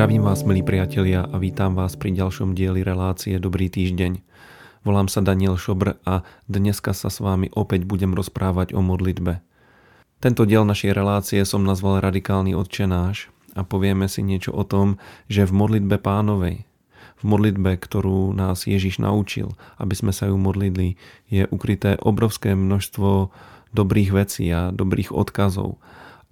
[0.00, 4.24] Zdravím vás, milí priatelia, a vítam vás pri ďalšom dieli relácie Dobrý týždeň.
[4.80, 9.44] Volám sa Daniel Šobr a dneska sa s vami opäť budem rozprávať o modlitbe.
[10.24, 14.96] Tento diel našej relácie som nazval Radikálny odčenáš a povieme si niečo o tom,
[15.28, 16.64] že v modlitbe pánovej,
[17.20, 20.96] v modlitbe, ktorú nás Ježiš naučil, aby sme sa ju modlili,
[21.28, 23.36] je ukryté obrovské množstvo
[23.76, 25.76] dobrých vecí a dobrých odkazov.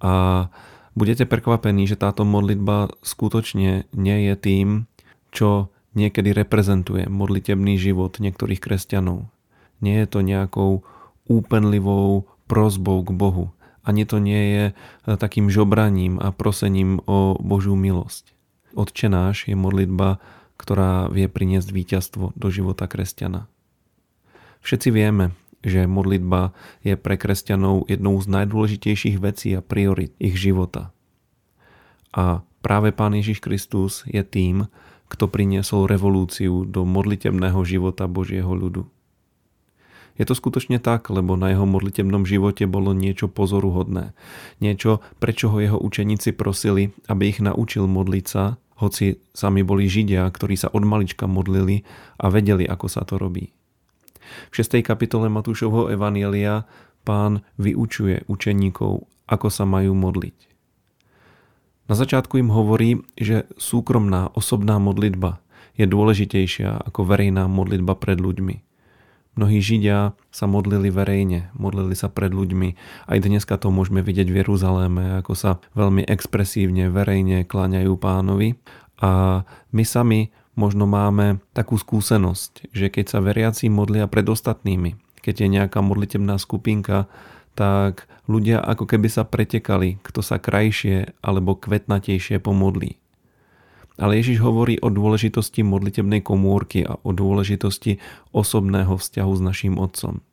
[0.01, 0.49] A
[0.93, 4.67] budete prekvapení, že táto modlitba skutočne nie je tým,
[5.29, 9.29] čo niekedy reprezentuje modlitebný život niektorých kresťanov.
[9.81, 10.85] Nie je to nejakou
[11.29, 13.53] úpenlivou prozbou k Bohu.
[13.85, 14.73] Ani to nie je e,
[15.15, 18.33] takým žobraním a prosením o Božiu milosť.
[18.75, 20.21] Otčenáš je modlitba,
[20.59, 23.47] ktorá vie priniesť víťazstvo do života kresťana.
[24.59, 25.31] Všetci vieme,
[25.65, 26.55] že modlitba
[26.85, 30.91] je pre kresťanov jednou z najdôležitejších vecí a priorit ich života.
[32.15, 34.71] A práve Pán Ježiš Kristus je tým,
[35.09, 38.85] kto priniesol revolúciu do modlitebného života Božieho ľudu.
[40.19, 44.11] Je to skutočne tak, lebo na jeho modlitebnom živote bolo niečo pozoruhodné.
[44.59, 50.27] Niečo, prečo ho jeho učeníci prosili, aby ich naučil modliť sa, hoci sami boli Židia,
[50.27, 51.87] ktorí sa od malička modlili
[52.19, 53.55] a vedeli, ako sa to robí.
[54.49, 54.81] V 6.
[54.81, 56.67] kapitole Matúšovho Evanielia
[57.07, 60.37] pán vyučuje učeníkov, ako sa majú modliť.
[61.89, 65.41] Na začiatku im hovorí, že súkromná osobná modlitba
[65.73, 68.61] je dôležitejšia ako verejná modlitba pred ľuďmi.
[69.39, 72.75] Mnohí Židia sa modlili verejne, modlili sa pred ľuďmi.
[73.07, 78.59] Aj dneska to môžeme vidieť v Jeruzaléme, ako sa veľmi expresívne, verejne kláňajú pánovi.
[78.99, 79.41] A
[79.71, 85.47] my sami možno máme takú skúsenosť, že keď sa veriaci modlia pred ostatnými, keď je
[85.47, 87.07] nejaká modlitebná skupinka,
[87.55, 92.99] tak ľudia ako keby sa pretekali, kto sa krajšie alebo kvetnatejšie pomodlí.
[93.99, 97.99] Ale Ježiš hovorí o dôležitosti modlitebnej komórky a o dôležitosti
[98.31, 100.23] osobného vzťahu s našim Otcom.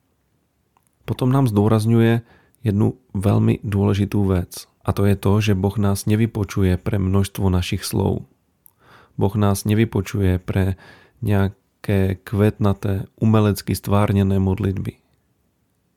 [1.03, 2.23] Potom nám zdôrazňuje
[2.63, 4.67] jednu veľmi dôležitú vec.
[4.87, 8.23] A to je to, že Boh nás nevypočuje pre množstvo našich slov.
[9.17, 10.77] Boh nás nevypočuje pre
[11.25, 15.01] nejaké kvetnaté, umelecky stvárnené modlitby.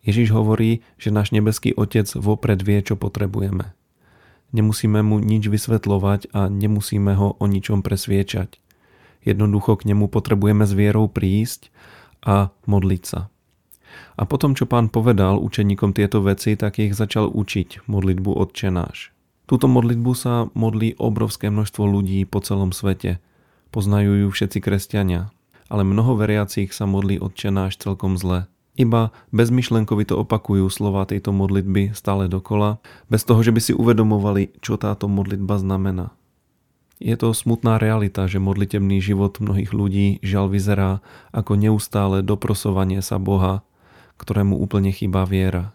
[0.00, 3.76] Ježiš hovorí, že náš nebeský Otec vopred vie, čo potrebujeme.
[4.50, 8.58] Nemusíme mu nič vysvetľovať a nemusíme ho o ničom presviečať.
[9.22, 11.68] Jednoducho k nemu potrebujeme s vierou prísť
[12.24, 13.28] a modliť sa.
[14.16, 19.12] A potom, čo pán povedal učeníkom tieto veci, tak ich začal učiť modlitbu Otčenáš.
[19.50, 23.18] Túto modlitbu sa modlí obrovské množstvo ľudí po celom svete.
[23.74, 25.34] Poznajú ju všetci kresťania,
[25.66, 28.46] ale mnoho veriacich sa modlí odčenáš celkom zle.
[28.78, 32.78] Iba bezmyšlenkovito opakujú slova tejto modlitby stále dokola,
[33.10, 36.14] bez toho, že by si uvedomovali, čo táto modlitba znamená.
[37.02, 41.02] Je to smutná realita, že modlitebný život mnohých ľudí žiaľ vyzerá
[41.34, 43.66] ako neustále doprosovanie sa Boha,
[44.14, 45.74] ktorému úplne chýba viera.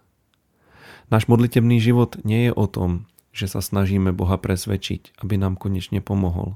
[1.12, 6.00] Náš modlitebný život nie je o tom, že sa snažíme Boha presvedčiť, aby nám konečne
[6.00, 6.56] pomohol.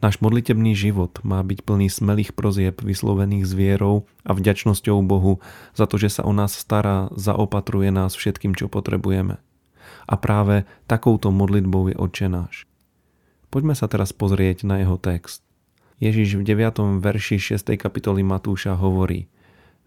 [0.00, 5.44] Náš modlitebný život má byť plný smelých prozieb vyslovených s vierou a vďačnosťou Bohu
[5.76, 9.40] za to, že sa o nás stará, zaopatruje nás všetkým, čo potrebujeme.
[10.08, 12.64] A práve takouto modlitbou je Otče náš.
[13.52, 15.44] Poďme sa teraz pozrieť na jeho text.
[16.00, 17.00] Ježiš v 9.
[17.04, 17.76] verši 6.
[17.76, 19.28] kapitoly Matúša hovorí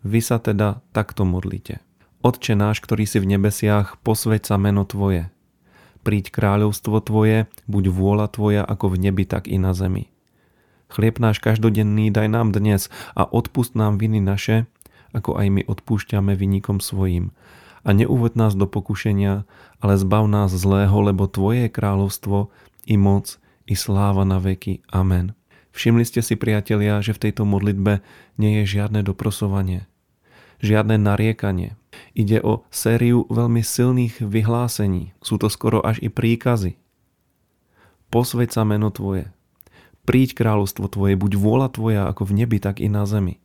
[0.05, 1.81] Vy sa teda takto modlite.
[2.21, 5.32] Otče náš, ktorý si v nebesiach, posveď sa meno Tvoje
[6.03, 10.11] príď kráľovstvo Tvoje, buď vôľa Tvoja ako v nebi, tak i na zemi.
[10.91, 14.69] Chlieb náš každodenný daj nám dnes a odpust nám viny naše,
[15.15, 17.33] ako aj my odpúšťame vynikom svojim.
[17.81, 19.47] A neuvod nás do pokušenia,
[19.81, 22.53] ale zbav nás zlého, lebo Tvoje je kráľovstvo,
[22.83, 24.83] i moc, i sláva na veky.
[24.91, 25.33] Amen.
[25.73, 28.05] Všimli ste si, priatelia, že v tejto modlitbe
[28.37, 29.89] nie je žiadne doprosovanie,
[30.63, 31.75] žiadne nariekanie,
[32.13, 35.17] Ide o sériu veľmi silných vyhlásení.
[35.21, 36.77] Sú to skoro až i príkazy.
[38.13, 39.33] Posveď sa meno Tvoje.
[40.05, 43.41] Príď kráľovstvo Tvoje, buď vôľa Tvoja ako v nebi, tak i na zemi.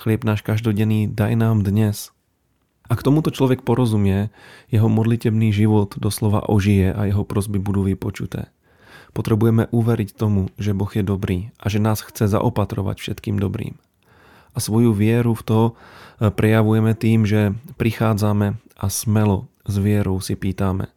[0.00, 2.08] Chlieb náš každodenný daj nám dnes.
[2.88, 4.28] Ak tomuto človek porozumie,
[4.68, 8.52] jeho modlitebný život doslova ožije a jeho prosby budú vypočuté.
[9.16, 13.76] Potrebujeme uveriť tomu, že Boh je dobrý a že nás chce zaopatrovať všetkým dobrým
[14.54, 15.72] a svoju vieru v to e,
[16.30, 20.88] prejavujeme tým, že prichádzame a smelo s vierou si pýtame.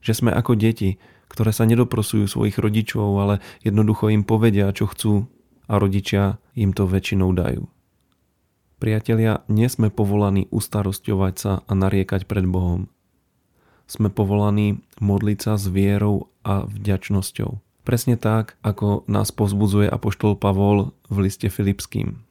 [0.00, 0.96] Že sme ako deti,
[1.28, 5.28] ktoré sa nedoprosujú svojich rodičov, ale jednoducho im povedia, čo chcú
[5.68, 7.68] a rodičia im to väčšinou dajú.
[8.78, 12.92] Priatelia, nie sme povolaní ustarosťovať sa a nariekať pred Bohom.
[13.88, 17.64] Sme povolaní modliť sa s vierou a vďačnosťou.
[17.84, 22.24] Presne tak, ako nás pozbudzuje apoštol Pavol v liste Filipským.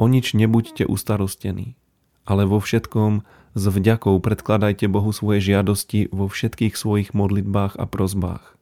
[0.00, 1.76] O nič nebuďte ustarostení,
[2.24, 3.20] ale vo všetkom
[3.52, 8.56] s vďakou predkladajte Bohu svoje žiadosti vo všetkých svojich modlitbách a prozbách.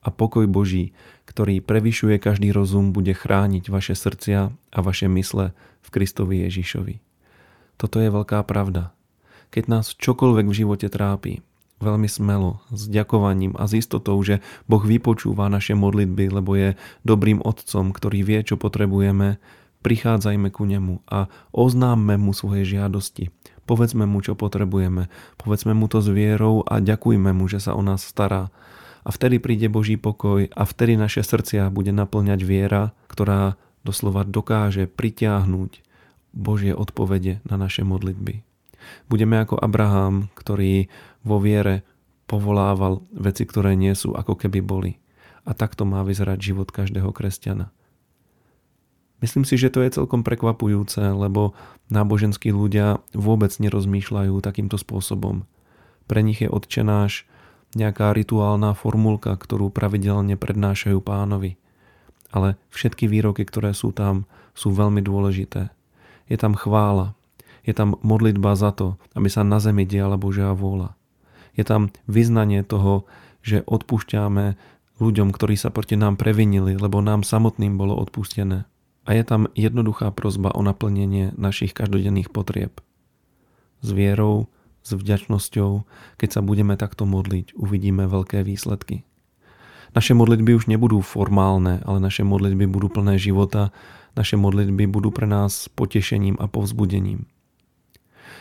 [0.00, 0.96] A pokoj Boží,
[1.28, 5.52] ktorý prevyšuje každý rozum, bude chrániť vaše srdcia a vaše mysle
[5.84, 7.04] v Kristovi Ježišovi.
[7.76, 8.96] Toto je veľká pravda.
[9.52, 11.44] Keď nás čokoľvek v živote trápi,
[11.84, 17.44] veľmi smelo, s ďakovaním a s istotou, že Boh vypočúva naše modlitby, lebo je dobrým
[17.44, 19.36] otcom, ktorý vie, čo potrebujeme,
[19.84, 23.28] prichádzajme ku nemu a oznámme mu svoje žiadosti.
[23.68, 25.12] Povedzme mu, čo potrebujeme.
[25.36, 28.48] Povedzme mu to s vierou a ďakujme mu, že sa o nás stará.
[29.04, 34.88] A vtedy príde Boží pokoj a vtedy naše srdcia bude naplňať viera, ktorá doslova dokáže
[34.88, 35.84] pritiahnuť
[36.32, 38.42] Božie odpovede na naše modlitby.
[39.08, 40.88] Budeme ako Abraham, ktorý
[41.24, 41.84] vo viere
[42.24, 44.92] povolával veci, ktoré nie sú ako keby boli.
[45.44, 47.68] A takto má vyzerať život každého kresťana.
[49.24, 51.56] Myslím si, že to je celkom prekvapujúce, lebo
[51.88, 55.48] náboženskí ľudia vôbec nerozmýšľajú takýmto spôsobom.
[56.04, 57.24] Pre nich je odčenáš
[57.72, 61.56] nejaká rituálna formulka, ktorú pravidelne prednášajú pánovi.
[62.36, 65.72] Ale všetky výroky, ktoré sú tam, sú veľmi dôležité.
[66.28, 67.16] Je tam chvála,
[67.64, 70.92] je tam modlitba za to, aby sa na zemi diala Božia vôľa.
[71.56, 73.08] Je tam vyznanie toho,
[73.40, 74.60] že odpúšťame
[75.00, 78.68] ľuďom, ktorí sa proti nám previnili, lebo nám samotným bolo odpustené.
[79.04, 82.80] A je tam jednoduchá prozba o naplnenie našich každodenných potrieb.
[83.84, 84.48] S vierou,
[84.84, 85.84] s vďačnosťou,
[86.20, 89.04] keď sa budeme takto modliť, uvidíme veľké výsledky.
[89.94, 93.70] Naše modlitby už nebudú formálne, ale naše modlitby budú plné života,
[94.18, 97.30] naše modlitby budú pre nás potešením a povzbudením.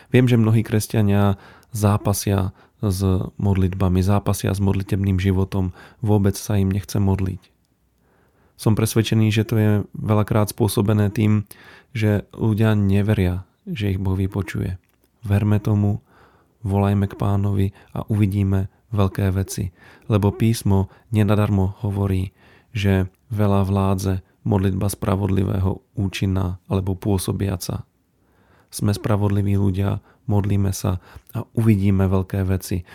[0.09, 1.37] Viem, že mnohí kresťania
[1.69, 2.99] zápasia s
[3.37, 5.71] modlitbami, zápasia s modlitebným životom,
[6.01, 7.52] vôbec sa im nechce modliť.
[8.63, 11.43] Som presvedčený, že to je veľakrát spôsobené tým,
[11.91, 14.79] že ľudia neveria, že ich Boh vypočuje.
[15.27, 15.99] Verme tomu,
[16.63, 19.75] volajme k pánovi a uvidíme veľké veci.
[20.07, 22.31] Lebo písmo nenadarmo hovorí,
[22.71, 27.83] že veľa vládze modlitba spravodlivého účinná alebo pôsobiaca.
[28.71, 31.03] Sme spravodliví ľudia, modlíme sa
[31.35, 32.87] a uvidíme veľké veci.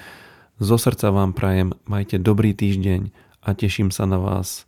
[0.56, 3.12] Zo srdca vám prajem, majte dobrý týždeň
[3.44, 4.67] a teším sa na vás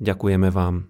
[0.00, 0.88] Ďakujeme vám.